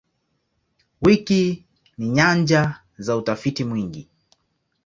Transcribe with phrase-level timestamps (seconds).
[1.01, 1.65] Wiki
[1.97, 4.07] ni nyanja za utafiti mwingi.